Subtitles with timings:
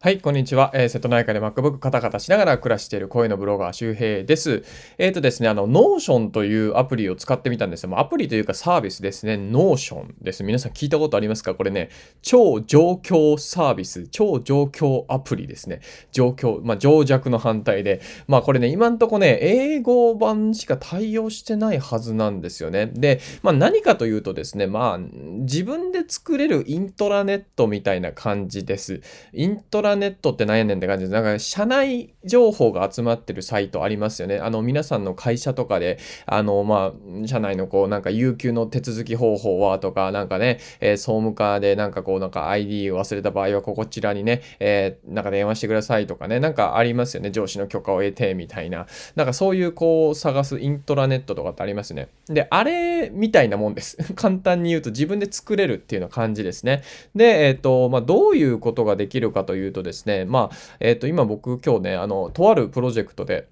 [0.00, 0.70] はい、こんにちは。
[0.74, 4.62] えー、瀬戸内海で MacBook カタカタしながら暮らしている声のブロガー周平です。
[4.96, 7.98] えっ、ー、とですね、あの、Notion というアプリを使ってみたんですよ。
[7.98, 9.34] アプリというかサービスですね。
[9.34, 10.44] Notion です。
[10.44, 11.56] 皆さん聞いたことありますか？
[11.56, 11.88] これね、
[12.22, 15.80] 超状況サービス、超状況アプリですね。
[16.12, 18.00] 状況、まあ、情弱の反対で。
[18.28, 22.86] まあ、これね、今んとこね、英語版しか対応してないはずなんですよね。
[22.94, 29.00] で、まあ、何かというとですね、まあ、自分で作れるイントラネットみたいな感じです。
[29.32, 31.12] イントララネットって何やねんって感じで。
[31.12, 34.38] なんか、社内情報が集まってるサイトありますよね。
[34.38, 47.30] あの、皆さんの会社とかで、あの、まあ、社内のこう、なんか、有給の手続き方法はとか、なんかね、えー、総務課でなんかこう、なんか ID を忘れた場合は、こちらにね、えー、なんか電話してくださいとかね、なんかありますよね。
[47.30, 48.86] 上司の許可を得て、みたいな。
[49.16, 52.08] なんかそういうこう、探すイントラネットとかってありますね。
[52.26, 53.96] で、あれみたいなもんです。
[54.14, 56.82] 簡単に言うと自分で作れるっていうような感じですね。
[57.14, 63.46] で、えっ、ー、と、まあ、どういうことができるかというとですね、まあ、えっ、ー、と、今僕今日ね、あの、とあるプロジェクトで、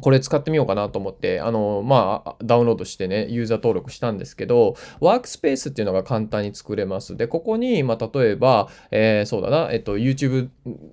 [0.00, 7.16] これ使ってみようかなと思って、あの、まあ、ダウンロードしてね、ユーザー登録したんですけど、ワークスペースっていうのが簡単に作れます。
[7.16, 10.48] で、ここに、まあ、例えば、えー、そうだな、えっと、YouTube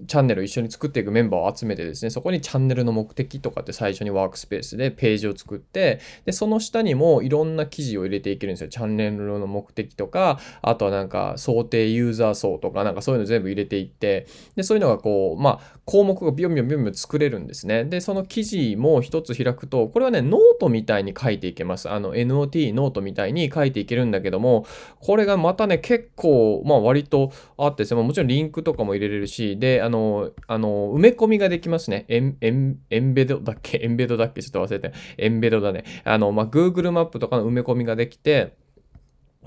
[0.07, 8.69] チャンネルを一緒に作っていくメンバーを集めてですね、そこにチャンネルの目的とかって最初にワークスペースでページを作って、で、その下にもいろんな記事を入れていけるんですよ。
[8.69, 17.85] チャンネルの目的とか、あとはなんか想定ユーザー層とか、なんかそういうの全部入れていって、で、そういうのがこう、まあ、項目がビョンビョンビョンビョン作れるんですね。
[17.85, 21.89] で、その記事も一つ開くと、これはね、ノートみたいに書いていけます。
[21.89, 24.65] あの、NOT ノートみたいに書いていけるんだけども、
[24.99, 32.05] これがまたね、結構、まあ割とあってですね、もちろんリンクとかも入れれるし、で、あの、あの、埋め込みができますね。
[32.07, 33.79] エン、エン、 embed だっけ？
[33.81, 34.41] embed だっけ？
[34.41, 34.93] ちょっと忘れて。
[35.17, 35.83] embed だね。
[36.03, 38.55] あの、まあ、Google マップとかの埋め込みができて、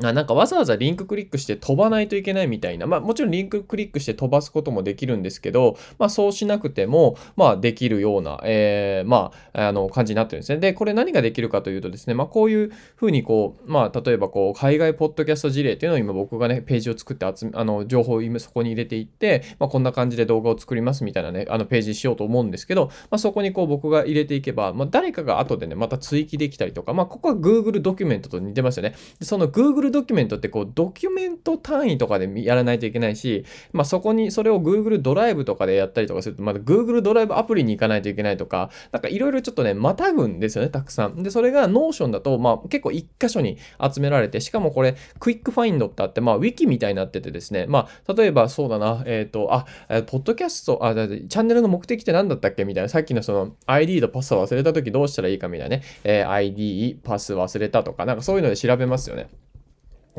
[0.05, 2.87] あなんかわざわざリンククリックして飛ばないといけないみたいな。
[2.87, 10.59] まあもちろんリンククリックして飛ばすこともできるんですけど、まあそうしなくても、まあできるような、えー、まあ、あの感じになってるんですね。
[10.59, 28.95] で、これ何ができるかというとですね、まあこういうふうにこう、まあ例えばこう、海外ポッドキャスト事例っていうのを今僕がね、ページを作って集め、あの、情報を今そこに入れていって、まあこんな感じで動画を作りますみたいなね、あのページにしようと思うんですけど、まあそこにこう僕が入れていけば、まあ誰かが後でね、また追記できたりとか、まあここは Google ドキュメントと似てますよね。
[29.19, 41.23] でその Google ドキュメントってこう、ドキュメント単位とかでやらないといけないし、まあ、そこにそれを Google ドライブとかでやったりとかすると、まだ Google ドライブアプリに行かないといけないとか、なんかいろいろちょっとね、またぐんですよね、たくさん。
[41.23, 49.67] で、それが Notion だと、まあ、結構一箇所に集められて、しかもこれ、 Quick Find ってあって、まあ、ウィキみたいになっててですね、まあ、例えばそうだな、えっ、ー、と、あ、
[50.07, 52.65] ポッドキャスト、あ、チャンネルの目的って何だったっけ？
[52.65, 59.29] みたいな、さっきのその ID とパスを忘れた時どうしたらいいかみたいなね、えー、ID、パス忘れたとか、なんかそういうので調べますよね。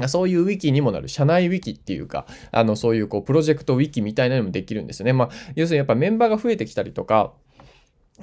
[0.08, 5.14] そういうウィキにもなる、社内ウィキっていうか、あの、そういうこう、プロジェクトウィキみたいなのもできるんですよね。
[5.14, 7.34] まあ、要するにやっぱメンバーが増えてきたりとか、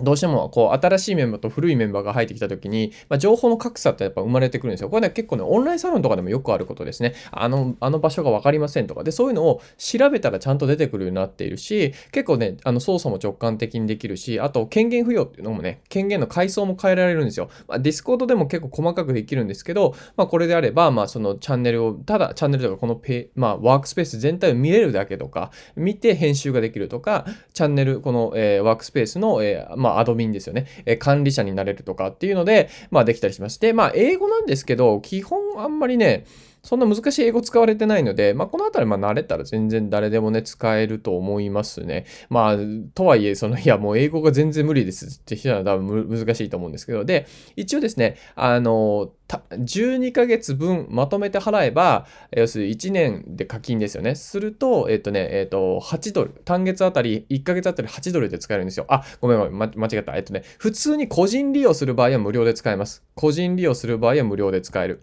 [0.03, 4.91] どうしてもこう新しいメンバーと古いメンバーが入ってきたときに、まあ、情報の格差ってやっぱ生まれてくるんですよ。
[4.91, 7.15] これね結構ねオンラインサロンとかでもよくあることですね。
[7.31, 17.49] あのあの場所が分かりませんとかでそういうのを調べたらちゃんと出てくるようになっているし結構ねあの操作も直感的にできるしあと権限付与っていうのもね権限の階層も変えられるんですよ。
[17.69, 30.67] まあ、ディスコードでも結構細かくできるんですけど、まあ、これであればまあそのチャンネルをただチャンネルとかこのペ、まあ、ワークスペース全体を見れるだけとか見て編集ができるとかチャンネルこの、えー、ワークスペースの、えー、まあ、アドミンですよね。
[30.85, 36.25] え管理者になれるとかっていうので、まあできたりしまして、まあ英語なんですけど、基本あんまりね、
[36.67, 42.07] そんな難しい英語使われてないので、まあ、このあたり、まあ、慣れたら全然誰でもね、使えると思いますね。
[42.29, 42.57] まあ、
[42.95, 54.17] とはいえ、その、いや、もう英語が全然無理ですって人は多分難しいと思うんですけど、で、一応ですね、あの、12ヶ月分まとめて払えば、要するに1年で課金ですよね。
[54.17, 56.31] すると、えっ、とね、えっ、と、8ドル。
[56.45, 58.87] 単月あたり、1ヶ月あたり8ドルで使えるんですよ。
[58.89, 60.17] あ、ごめんごめん、間違った。
[60.17, 63.05] えっ、とね、普通に個人利用する場合は無料で使えます。
[63.15, 65.03] 個人利用する場合は無料で使える。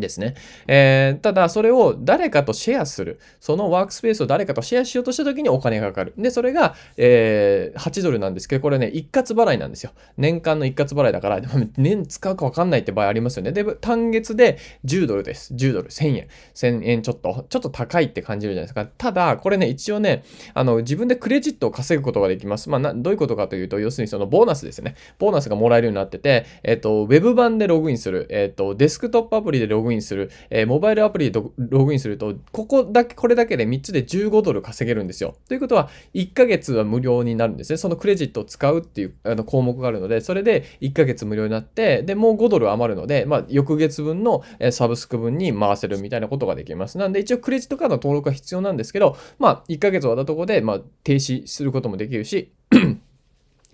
[0.00, 0.34] ですね。
[0.66, 3.20] えー、ただ、それを誰かとシェアする。
[3.40, 6.14] そのワークスペースを誰かとシェアしようとしたときにお金がかかる。
[6.16, 9.92] で、それが、えー、8ドルなんですけど、これね、一括払いなんですよ。
[10.16, 11.40] 年間の一括払いだから、
[11.76, 13.52] 年使うかわかんないって場合ありますよね。
[13.52, 15.54] で、単月で10ドルです。
[15.54, 16.28] 10ドル、1000円。
[16.54, 18.86] 1000円ちょっと、ちょっと高いって感じるじゃないですか。
[18.86, 20.24] ただ、これね、一応ね、
[20.54, 22.68] あの、自分でクレジットを稼ぐことができます。
[22.68, 24.94] まあ、などういうことかというと、要するにそのボーナスですね。
[25.18, 28.26] ボーナスがもらえるようになってて、えっ、ー、と、ウェブ版でログインする。
[28.30, 35.36] えっ、ー、と、デスクトップアプリでログイングインする、えー、モバイルアプリでログインすると、ここだけ、これだけで3つで15ドル稼げるんですよ。
[35.48, 37.76] ということは、1ヶ月は無料になるんですね。
[37.76, 46.98] そのクレジットを使うっていうあの項目があるので、それで1ヶ月無料になって、で、もう5ドル余るので、まあ、翌月分のサブスク分に回せるみたいなことができます。
[46.98, 52.52] なんで、一応クレジットカードの登録は必要なんですけど、まあ、1ヶ月終わったところで、まあ、停止することもできるし、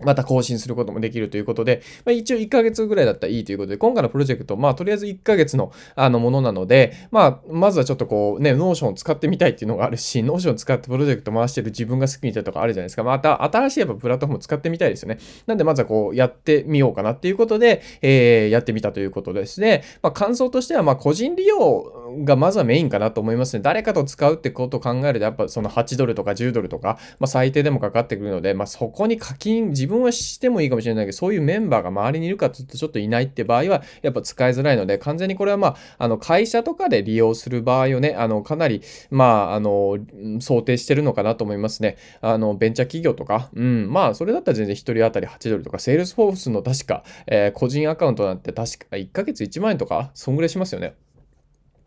[0.04, 13.04] また更新することもできるということで、まあ、一応1ヶ月ぐらいだったらいいということで、今回のプロジェクト、まあ、とりあえず1ヶ月のあのものなので、まあ、まずはちょっとこうね、 Notion を使ってみたいっていうのがあるし、 Notion を使ってプロジェクト回してる自分が好きみたいなとかあるじゃないですか。
[13.04, 15.18] また、新しいやっぱプラットフォーム使ってみたいですよね。
[15.46, 19.82] なんで、まずはこう、やってみようかなっていうことで、えー、やってみたということですね。
[20.02, 23.62] まあ、感想としては、まあ、個人利用がまずはメインかなと思いますね。
[23.62, 39.98] 誰かと使うってことを考えると、やっぱその8ドルとか10ドルとか、まあ、最低でもかかってくるので、まあ、そこに課金、自分はしてもいいかもしれないけど、そういうメンバーが周りにいるかというとちょっといないって場合は、やっぱ使いづらいので、完全にこれはまあ、あの、会社とかで利用する場合をね、あの、かなり、まあ、あの、
[40.40, 41.96] 想定してるのかなと思いますね。
[42.20, 50.94] あの、ベンチャー企業とか、うん、まあ、それだったら全然1人当たり8ドルとか、セールスフォースの確か、えー、個人アカウントなんて確か1ヶ月1万円とか、そんぐらいしますよね。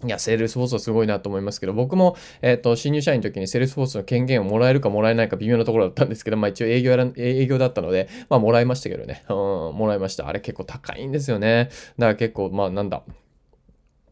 [0.05, 9.23] いや、セールスフォースはすごいなと思いますけど、僕も、えっ、ー、と、新入社員の時にセールスフォースの権限をもらえるかもらえないか微妙なところだったんですけど、まあ一応営業やら、営業だったので、まあもらいましたけどね。
[9.29, 9.35] うん、
[9.75, 10.27] もらいました。
[10.27, 11.69] あれ結構高いんですよね。
[11.97, 13.03] だから結構、まあなんだ。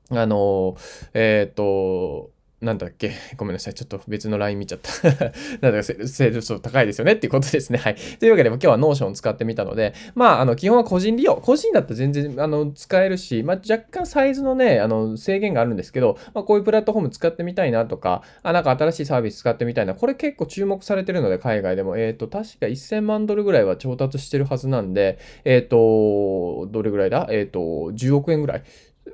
[0.10, 0.76] あの、
[1.14, 3.12] えっ、ー、と、なんだっけ？
[3.38, 3.74] ごめんなさい。
[3.74, 4.92] ちょっと別の LINE 見ちゃった
[5.62, 7.80] なんだかセールス高いですよねっていうことですね。
[7.84, 7.96] はい。
[8.20, 11.38] というわけで、今日は Notion を使ってみたので、まあ、あの、基本は個人利用。
[11.38, 19.96] 個人だったら全然、あの、使えるし、まあ、若干サイズのね、あの、制限があるんですけど、まあ、こういうプラットフォーム使ってみたいなとか、あ、なんか新しいサービス使ってみたいな。
[19.96, 21.98] これ結構注目されてるので、海外でも。
[21.98, 27.28] えっ、ー、と、確か1000万ドルぐらいは調達してるはずなんで、えっ、ー、と、どれぐらいだ？
[27.32, 28.64] えっ、ー、と、10億円ぐらい。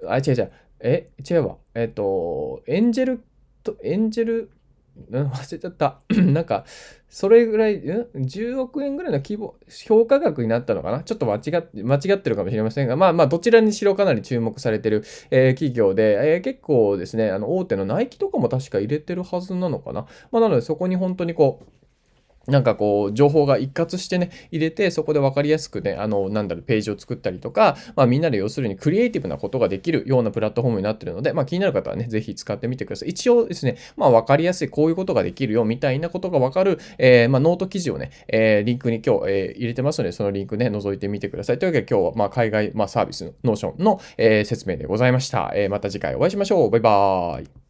[0.06, 0.52] あ、違う違う。
[0.80, 1.56] え、違うわ。
[1.74, 3.24] えっ、と、エンジェル
[3.74, 4.52] と、エンジェル、
[5.12, 6.00] 忘れちゃった。
[6.10, 6.66] なんか、
[7.08, 7.80] それぐらい、ん
[8.16, 9.56] ?10 億円ぐらいの規模、
[9.86, 11.04] 評価額になったのかな？
[11.04, 20.08] ちょっと間違って、間違ってるかもしれませんが、まあまあ、どちらにしろかなり注目されてる、えー、企業で、えー、結構ですね、あの、大手のナイキとかも確か入れてるはずなのかな？
[20.32, 21.66] まあ、なので、そこに本当にこう、
[22.48, 33.10] なんかこう、情報が一括してね、入れて、そこで分かりやすくね、あの、なんだろう、ページを作ったりとか、まあみんなで要するにクリエイティブなことができるようなプラットフォームになってるので、まあ気になる方はね、ぜひ使ってみてください。
[33.10, 41.60] 一応ですね、まあ分かりやすい、こういうことができるよ、みたいなことが分かる、えー、まあノート記事をね、えー、リンクに今日、えー、入れてますので、そのリンクね、覗いてみてください。
[41.60, 45.52] というわけで今日は、まあ海外、まあサービスの Notion の、えー、説明でございました。
[45.56, 46.70] えー、また次回お会いしましょう。
[46.70, 47.67] バイバーイ。